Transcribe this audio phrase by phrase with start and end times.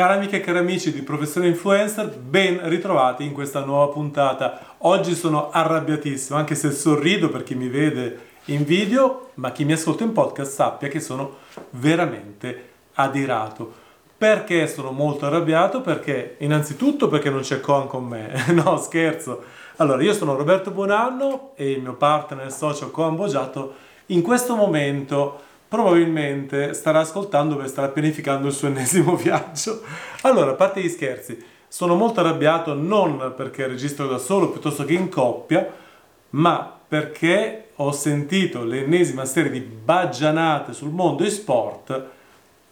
[0.00, 4.76] Cari amiche e cari amici di Professione Influencer, ben ritrovati in questa nuova puntata.
[4.78, 9.74] Oggi sono arrabbiatissimo, anche se sorrido per chi mi vede in video, ma chi mi
[9.74, 11.36] ascolta in podcast sappia che sono
[11.72, 13.70] veramente adirato.
[14.16, 15.82] Perché sono molto arrabbiato?
[15.82, 19.42] Perché innanzitutto perché non c'è Con con me, no scherzo.
[19.76, 23.74] Allora, io sono Roberto Buonanno e il mio partner e socio Coan Boggiato
[24.06, 29.82] in questo momento probabilmente starà ascoltando per starà pianificando il suo ennesimo viaggio.
[30.22, 34.94] Allora, a parte gli scherzi, sono molto arrabbiato non perché registro da solo piuttosto che
[34.94, 35.72] in coppia,
[36.30, 42.04] ma perché ho sentito l'ennesima serie di baggianate sul mondo e sport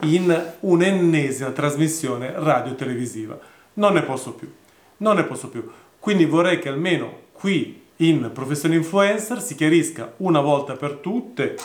[0.01, 3.38] in un'ennesima trasmissione radio-televisiva.
[3.74, 4.52] Non ne posso più,
[4.96, 5.70] non ne posso più.
[6.01, 11.56] Quindi vorrei che almeno qui in Professione Influencer si chiarisca una volta per tutte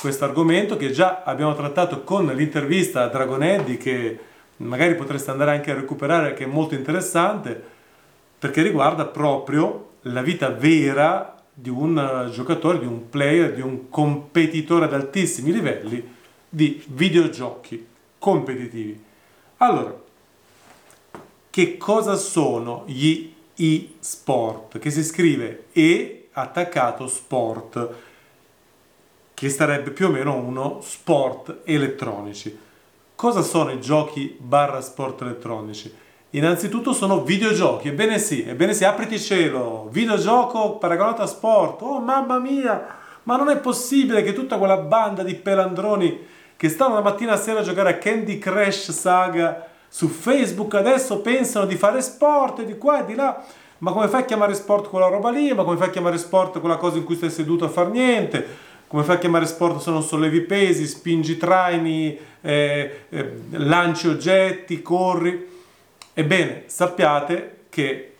[0.00, 4.18] questo argomento che già abbiamo trattato con l'intervista a Dragon Eddy che
[4.58, 7.62] magari potreste andare anche a recuperare che è molto interessante
[8.38, 14.84] perché riguarda proprio la vita vera di un giocatore, di un player, di un competitore
[14.84, 16.14] ad altissimi livelli
[16.48, 17.86] di videogiochi
[18.18, 19.02] competitivi.
[19.58, 19.98] Allora,
[21.48, 24.78] che cosa sono gli e-sport?
[24.78, 27.94] Che si scrive e attaccato sport
[29.36, 32.58] che sarebbe più o meno uno sport elettronici.
[33.14, 35.94] Cosa sono i giochi barra sport elettronici?
[36.30, 42.38] Innanzitutto sono videogiochi, ebbene sì, ebbene sì, apriti cielo, videogioco paragonato a sport, oh mamma
[42.38, 42.86] mia,
[43.24, 46.18] ma non è possibile che tutta quella banda di pelandroni
[46.56, 51.20] che stanno la mattina a sera a giocare a Candy Crash Saga su Facebook adesso
[51.20, 53.44] pensano di fare sport di qua e di là,
[53.78, 56.58] ma come fai a chiamare sport quella roba lì, ma come fai a chiamare sport
[56.58, 58.65] quella cosa in cui stai seduto a far niente?
[58.88, 64.82] Come fai a chiamare sport se non sollevi pesi, spingi traini, eh, eh, lanci oggetti,
[64.82, 65.54] corri?
[66.14, 68.14] Ebbene, sappiate che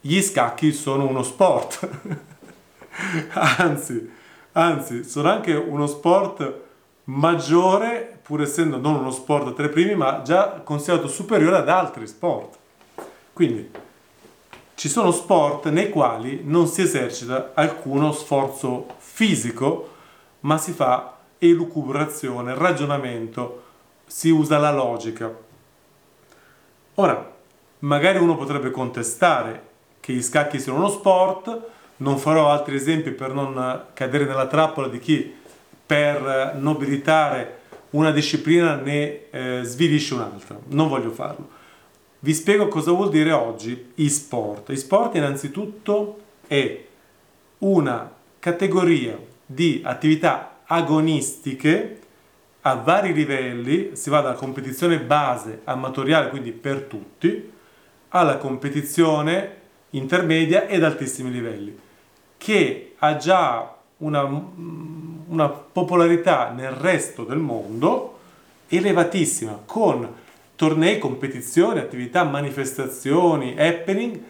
[0.00, 1.88] gli scacchi sono uno sport,
[3.34, 4.10] anzi,
[4.52, 6.60] anzi, sono anche uno sport
[7.04, 12.06] maggiore, pur essendo non uno sport tra i primi, ma già considerato superiore ad altri
[12.06, 12.56] sport.
[13.32, 13.70] Quindi
[14.74, 19.96] ci sono sport nei quali non si esercita alcuno sforzo fisico,
[20.40, 23.64] ma si fa elucubrazione, ragionamento,
[24.06, 25.32] si usa la logica.
[26.94, 27.36] Ora,
[27.80, 29.66] magari uno potrebbe contestare
[30.00, 31.60] che gli scacchi siano uno sport,
[31.96, 35.34] non farò altri esempi per non cadere nella trappola di chi
[35.84, 37.56] per nobilitare
[37.90, 41.56] una disciplina ne eh, svilisce un'altra, non voglio farlo.
[42.20, 44.70] Vi spiego cosa vuol dire oggi e-sport.
[44.70, 46.84] E-sport innanzitutto è
[47.58, 49.16] una categoria
[49.50, 52.00] di attività agonistiche
[52.60, 57.50] a vari livelli, si va dalla competizione base amatoriale, quindi per tutti,
[58.08, 59.56] alla competizione
[59.90, 61.78] intermedia ed altissimi livelli,
[62.36, 68.18] che ha già una, una popolarità nel resto del mondo
[68.68, 70.06] elevatissima, con
[70.54, 74.20] tornei, competizioni, attività, manifestazioni, happening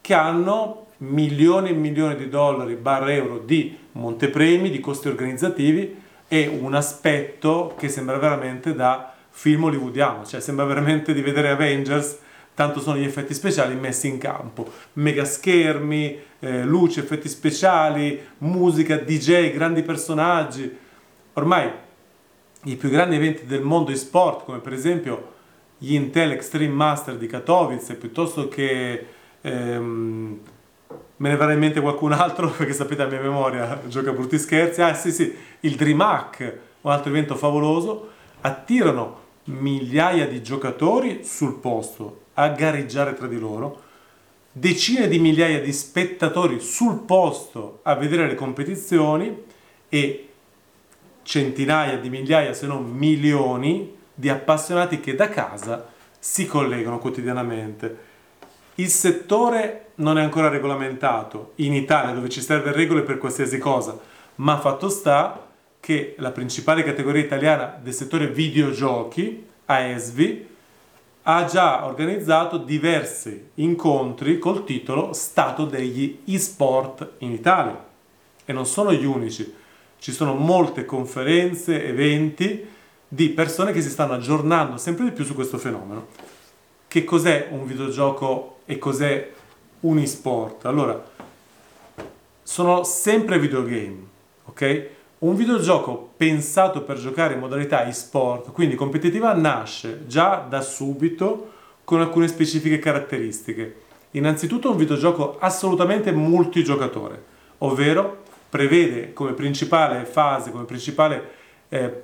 [0.00, 6.46] che hanno milioni e milioni di dollari barra euro di montepremi, di costi organizzativi e
[6.46, 12.18] un aspetto che sembra veramente da film hollywoodiano, cioè sembra veramente di vedere Avengers,
[12.54, 18.96] tanto sono gli effetti speciali messi in campo, mega schermi, eh, luci, effetti speciali, musica,
[18.96, 20.76] DJ, grandi personaggi.
[21.34, 21.70] Ormai
[22.64, 25.32] i più grandi eventi del mondo e sport, come per esempio
[25.78, 29.06] gli Intel Extreme Master di Katowice, piuttosto che
[29.40, 30.40] ehm,
[31.16, 34.82] me ne verrà in mente qualcun altro, perché sapete a mia memoria gioca brutti scherzi,
[34.82, 38.10] ah sì sì, il DreamHack, un altro evento favoloso,
[38.40, 43.82] attirano migliaia di giocatori sul posto a gareggiare tra di loro,
[44.50, 49.42] decine di migliaia di spettatori sul posto a vedere le competizioni
[49.88, 50.28] e
[51.22, 55.88] centinaia di migliaia, se non milioni, di appassionati che da casa
[56.18, 58.12] si collegano quotidianamente.
[58.76, 63.96] Il settore non è ancora regolamentato in Italia dove ci serve regole per qualsiasi cosa,
[64.36, 65.46] ma fatto sta
[65.78, 70.48] che la principale categoria italiana del settore videogiochi, AESVI,
[71.22, 77.80] ha già organizzato diversi incontri col titolo Stato degli e-sport in Italia.
[78.44, 79.54] E non sono gli unici,
[79.98, 82.66] ci sono molte conferenze, eventi
[83.06, 86.08] di persone che si stanno aggiornando sempre di più su questo fenomeno.
[86.88, 89.32] Che cos'è un videogioco e cos'è
[89.80, 90.64] un e-sport?
[90.66, 91.02] Allora,
[92.42, 93.98] sono sempre videogame,
[94.44, 94.88] ok?
[95.18, 101.52] Un videogioco pensato per giocare in modalità e-sport, quindi competitiva, nasce già da subito
[101.84, 103.82] con alcune specifiche caratteristiche.
[104.12, 107.22] Innanzitutto un videogioco assolutamente multigiocatore,
[107.58, 111.30] ovvero prevede come principale fase, come principale
[111.68, 112.02] eh,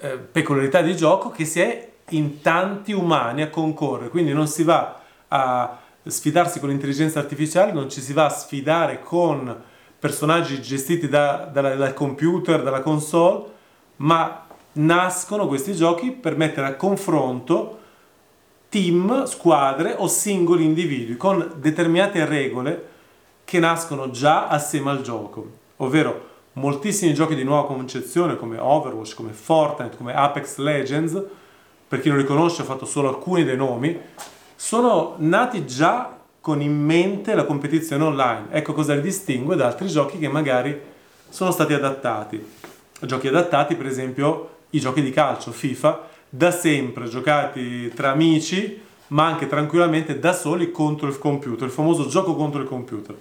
[0.00, 4.62] eh, peculiarità di gioco che si è in tanti umani a concorrere, quindi non si
[4.62, 9.62] va a sfidarsi con l'intelligenza artificiale, non ci si va a sfidare con
[9.98, 13.44] personaggi gestiti da, da, dal computer, dalla console,
[13.96, 17.78] ma nascono questi giochi per mettere a confronto
[18.68, 22.88] team, squadre o singoli individui con determinate regole
[23.44, 29.32] che nascono già assieme al gioco, ovvero moltissimi giochi di nuova concezione come Overwatch, come
[29.32, 31.22] Fortnite, come Apex Legends,
[31.88, 33.98] per chi non li conosce ho fatto solo alcuni dei nomi,
[34.60, 38.46] sono nati già con in mente la competizione online.
[38.50, 40.76] Ecco cosa li distingue da altri giochi che magari
[41.28, 42.44] sono stati adattati.
[43.02, 49.26] Giochi adattati, per esempio, i giochi di calcio, FIFA, da sempre giocati tra amici, ma
[49.26, 53.16] anche tranquillamente da soli contro il computer, il famoso gioco contro il computer.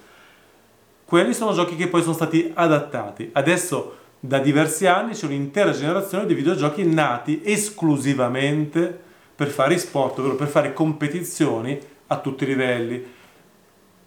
[1.05, 3.29] Quelli sono giochi che poi sono stati adattati.
[3.31, 9.05] Adesso da diversi anni c'è un'intera generazione di videogiochi nati esclusivamente
[9.37, 13.05] per fare sport, ovvero per fare competizioni a tutti i livelli.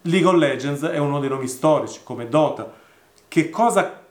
[0.02, 2.74] League of Legends è uno dei nomi storici, come Dota.
[3.28, 4.02] Che cosa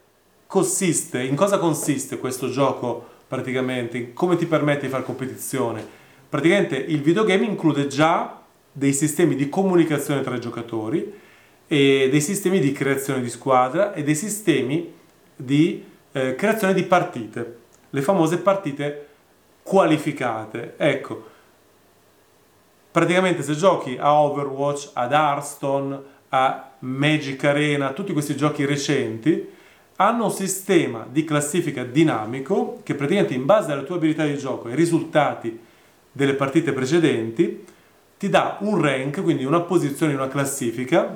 [0.48, 5.86] consiste, in cosa consiste questo gioco praticamente, come ti permette di fare competizione.
[6.30, 11.28] Praticamente il videogame include già dei sistemi di comunicazione tra i giocatori
[11.68, 14.92] dei sistemi di creazione di squadra e dei sistemi
[15.36, 15.84] di
[16.14, 17.58] eh, creazione di partite,
[17.90, 19.09] le famose partite
[19.70, 20.74] qualificate.
[20.78, 21.24] Ecco,
[22.90, 26.00] praticamente se giochi a Overwatch, ad Hearthstone,
[26.30, 29.48] a Magic Arena, tutti questi giochi recenti,
[29.98, 34.68] hanno un sistema di classifica dinamico che praticamente in base alle tue abilità di gioco
[34.68, 35.60] e ai risultati
[36.12, 37.66] delle partite precedenti
[38.18, 41.16] ti dà un rank, quindi una posizione in una classifica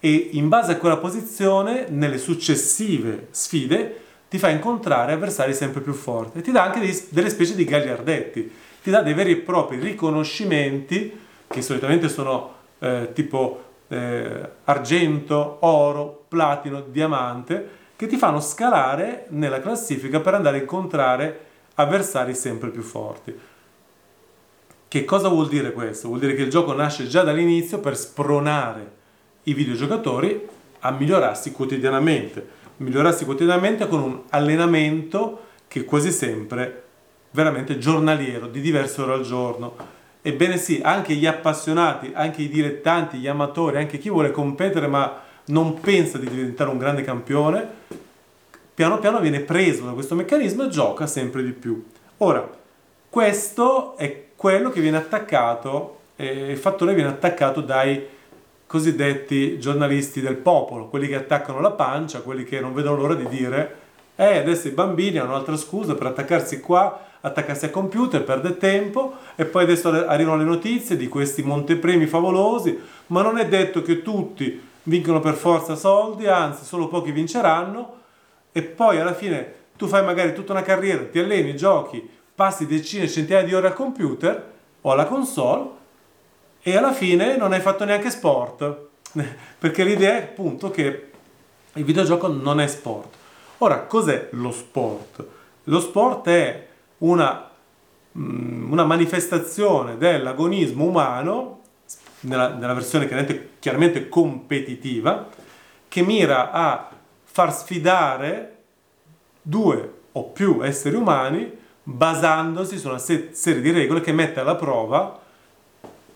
[0.00, 5.92] e in base a quella posizione nelle successive sfide ti fa incontrare avversari sempre più
[5.92, 9.36] forti e ti dà anche dei, delle specie di gagliardetti, ti dà dei veri e
[9.38, 11.18] propri riconoscimenti
[11.48, 19.58] che solitamente sono eh, tipo eh, argento, oro, platino, diamante che ti fanno scalare nella
[19.58, 23.36] classifica per andare a incontrare avversari sempre più forti.
[24.86, 26.06] Che cosa vuol dire questo?
[26.06, 28.92] Vuol dire che il gioco nasce già dall'inizio per spronare
[29.44, 30.48] i videogiocatori
[30.80, 32.46] a migliorarsi quotidianamente,
[32.78, 36.84] migliorarsi quotidianamente con un allenamento che quasi sempre
[37.30, 39.98] veramente giornaliero, di diverse ore al giorno.
[40.22, 45.22] Ebbene sì, anche gli appassionati, anche i dilettanti, gli amatori, anche chi vuole competere ma
[45.46, 47.66] non pensa di diventare un grande campione,
[48.74, 51.84] piano piano viene preso da questo meccanismo e gioca sempre di più.
[52.18, 52.48] Ora,
[53.08, 58.18] questo è quello che viene attaccato, eh, il fattore viene attaccato dai
[58.70, 63.26] cosiddetti giornalisti del popolo, quelli che attaccano la pancia, quelli che non vedono l'ora di
[63.26, 63.78] dire
[64.14, 69.14] eh, adesso i bambini hanno un'altra scusa per attaccarsi qua, attaccarsi al computer, perde tempo
[69.34, 72.78] e poi adesso arrivano le notizie di questi montepremi favolosi,
[73.08, 77.94] ma non è detto che tutti vincono per forza soldi, anzi solo pochi vinceranno
[78.52, 83.08] e poi alla fine tu fai magari tutta una carriera, ti alleni, giochi, passi decine,
[83.08, 85.78] centinaia di ore al computer o alla console
[86.62, 88.88] e alla fine non hai fatto neanche sport
[89.58, 91.10] perché l'idea è appunto che
[91.74, 93.16] il videogioco non è sport.
[93.58, 95.24] Ora, cos'è lo sport?
[95.64, 96.66] Lo sport è
[96.98, 97.50] una,
[98.18, 101.60] mm, una manifestazione dell'agonismo umano
[102.20, 105.28] nella, nella versione chiaramente, chiaramente competitiva,
[105.88, 106.90] che mira a
[107.22, 108.56] far sfidare
[109.42, 115.19] due o più esseri umani basandosi su una serie di regole che mette alla prova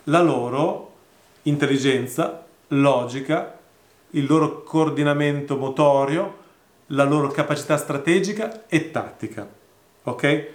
[0.04, 0.92] la loro
[1.42, 3.58] intelligenza, logica,
[4.11, 6.42] il loro coordinamento motorio,
[6.88, 9.49] la loro capacità strategica e tattica.
[10.04, 10.52] Ok?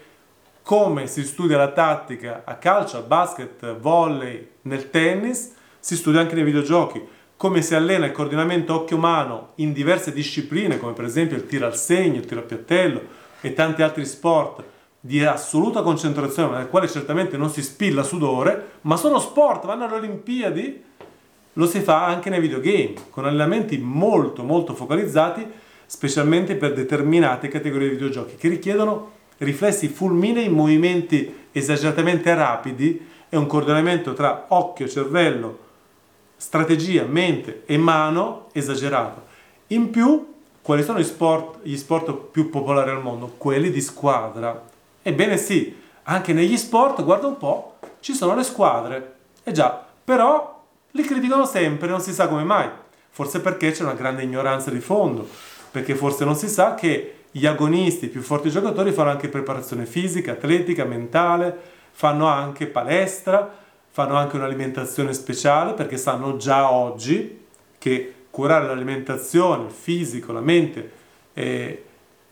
[0.70, 6.36] come si studia la tattica a calcio, a basket, volley, nel tennis, si studia anche
[6.36, 7.01] nei videogiochi.
[7.36, 11.75] Come si allena il coordinamento occhio-mano in diverse discipline, come per esempio il tiro al
[11.75, 13.01] segno, il tiro a piattello
[13.41, 14.63] e tanti altri sport
[15.00, 19.96] di assoluta concentrazione, nel quale certamente non si spilla sudore, ma sono sport, vanno alle
[19.96, 20.84] Olimpiadi,
[21.53, 25.46] lo si fa anche nei videogame, con allenamenti molto molto focalizzati,
[25.86, 33.48] specialmente per determinate categorie di videogiochi, che richiedono riflessi fulminei, movimenti esageratamente rapidi e un
[33.48, 35.68] coordinamento tra occhio, cervello,
[36.36, 39.24] strategia, mente e mano esagerato.
[39.68, 43.34] In più quali sono gli sport, gli sport più popolari al mondo?
[43.38, 44.69] Quelli di squadra.
[45.10, 49.13] Ebbene sì, anche negli sport, guarda un po', ci sono le squadre.
[49.44, 52.70] E già, però li criticano sempre, non si sa come mai.
[53.10, 55.28] Forse perché c'è una grande ignoranza di fondo,
[55.72, 59.88] perché forse non si sa che gli agonisti, i più forti giocatori, fanno anche preparazione
[59.88, 61.58] fisica, atletica, mentale,
[61.89, 63.51] fanno anche palestra,
[63.89, 67.46] fanno anche un'alimentazione speciale, perché sanno già oggi
[67.80, 70.92] che curare l'alimentazione, il fisico, la mente,
[71.34, 71.86] eh,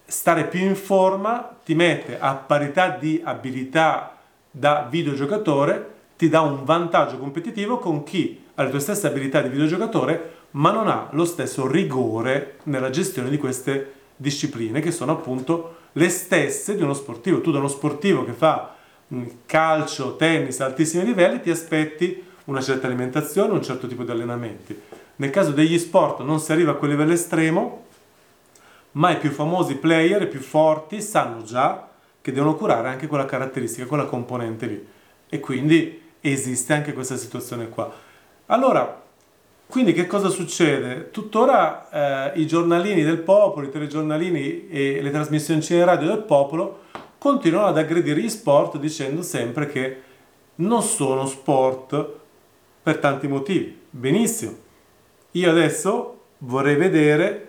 [0.08, 4.18] stare più in forma ti mette a parità di abilità
[4.50, 9.50] da videogiocatore, ti dà un vantaggio competitivo con chi ha le tue stesse abilità di
[9.50, 15.76] videogiocatore, ma non ha lo stesso rigore nella gestione di queste discipline, che sono appunto
[15.92, 17.42] le stesse di uno sportivo.
[17.42, 18.76] Tu da uno sportivo che fa
[19.14, 24.12] mm, calcio, tennis a altissimi livelli, ti aspetti una certa alimentazione, un certo tipo di
[24.12, 24.80] allenamenti.
[25.18, 27.87] Nel caso degli sport non si arriva a quel livello estremo,
[28.98, 31.88] ma i più famosi player, i più forti, sanno già
[32.20, 34.88] che devono curare anche quella caratteristica, quella componente lì.
[35.30, 37.92] E quindi esiste anche questa situazione qua.
[38.48, 39.04] Allora,
[39.68, 41.12] quindi che cosa succede?
[41.12, 46.86] Tuttora eh, i giornalini del popolo, i telegiornalini e le trasmissioni in radio del popolo
[47.20, 50.02] continuano ad aggredire gli sport dicendo sempre che
[50.56, 52.14] non sono sport
[52.82, 53.80] per tanti motivi.
[53.90, 54.56] Benissimo.
[55.32, 57.48] Io adesso vorrei vedere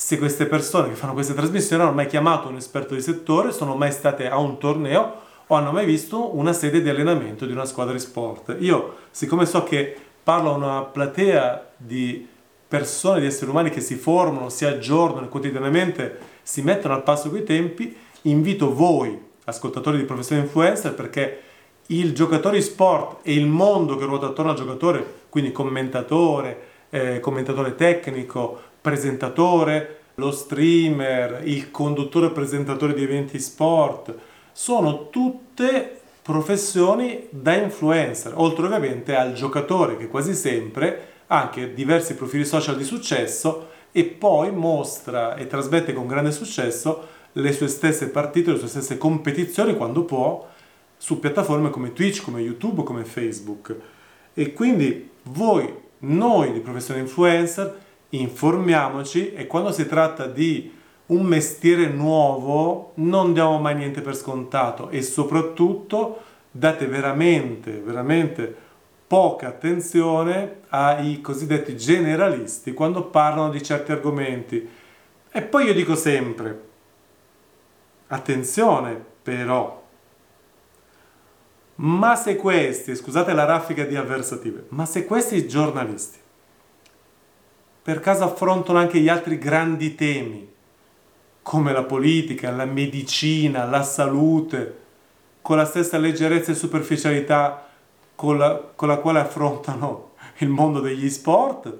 [0.00, 3.74] se queste persone che fanno queste trasmissioni hanno mai chiamato un esperto di settore, sono
[3.74, 5.14] mai state a un torneo
[5.48, 8.58] o hanno mai visto una sede di allenamento di una squadra di sport.
[8.60, 12.28] Io, siccome so che parlo a una platea di
[12.68, 17.42] persone, di esseri umani che si formano, si aggiornano quotidianamente, si mettono al passo coi
[17.42, 21.40] tempi, invito voi, ascoltatori di professione influencer, perché
[21.86, 27.18] il giocatore di sport e il mondo che ruota attorno al giocatore, quindi commentatore, eh,
[27.18, 34.14] commentatore tecnico, presentatore, lo streamer, il conduttore presentatore di eventi sport,
[34.50, 42.14] sono tutte professioni da influencer, oltre ovviamente al giocatore che quasi sempre ha anche diversi
[42.14, 48.08] profili social di successo e poi mostra e trasmette con grande successo le sue stesse
[48.08, 50.48] partite, le sue stesse competizioni quando può
[50.96, 53.76] su piattaforme come Twitch, come YouTube, come Facebook.
[54.32, 60.74] E quindi voi, noi di professione influencer, informiamoci e quando si tratta di
[61.06, 68.66] un mestiere nuovo non diamo mai niente per scontato e soprattutto date veramente, veramente
[69.06, 74.68] poca attenzione ai cosiddetti generalisti quando parlano di certi argomenti.
[75.30, 76.66] E poi io dico sempre,
[78.08, 79.82] attenzione però,
[81.76, 86.18] ma se questi, scusate la raffica di avversative, ma se questi giornalisti
[87.88, 90.46] per caso affrontano anche gli altri grandi temi,
[91.40, 94.78] come la politica, la medicina, la salute,
[95.40, 97.66] con la stessa leggerezza e superficialità
[98.14, 101.78] con la, con la quale affrontano il mondo degli sport,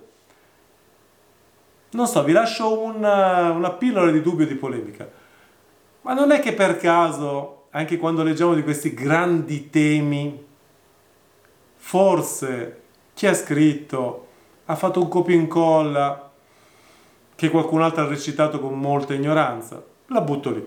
[1.90, 5.06] non so, vi lascio una, una pillola di dubbio e di polemica.
[6.00, 10.42] Ma non è che per caso anche quando leggiamo di questi grandi temi,
[11.76, 12.80] forse
[13.12, 14.27] chi ha scritto
[14.70, 16.30] ha fatto un copia e incolla
[17.34, 20.66] che qualcun altro ha recitato con molta ignoranza, la butto lì.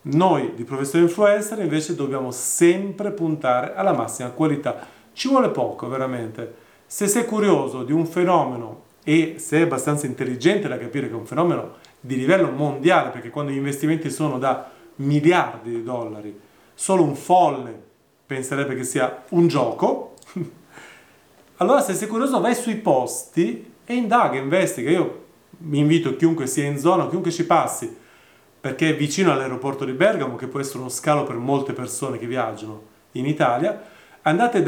[0.00, 4.86] Noi di Professore Influencer invece dobbiamo sempre puntare alla massima qualità.
[5.12, 6.66] Ci vuole poco, veramente.
[6.86, 11.26] Se sei curioso di un fenomeno e sei abbastanza intelligente da capire che è un
[11.26, 16.38] fenomeno di livello mondiale, perché quando gli investimenti sono da miliardi di dollari,
[16.74, 17.82] solo un folle
[18.26, 20.14] penserebbe che sia un gioco.
[21.58, 24.90] allora se sei curioso vai sui posti e indaga, investiga.
[24.90, 25.26] Io
[25.58, 27.96] mi invito chiunque sia in zona, chiunque ci passi,
[28.60, 32.26] perché è vicino all'aeroporto di Bergamo, che può essere uno scalo per molte persone che
[32.26, 33.82] viaggiano in Italia,
[34.22, 34.62] andate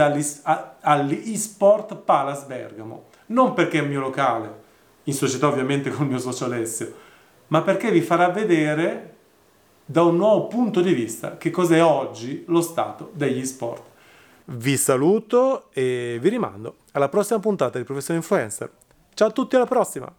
[0.80, 3.04] all'eSport Palace Bergamo.
[3.26, 4.62] Non perché è il mio locale,
[5.04, 6.94] in società ovviamente con il mio socio Alessio,
[7.48, 9.14] ma perché vi farà vedere
[9.84, 13.82] da un nuovo punto di vista che cos'è oggi lo stato degli sport.
[14.52, 18.68] Vi saluto e vi rimando alla prossima puntata di Professore Influencer.
[19.14, 20.08] Ciao a tutti, alla prossima!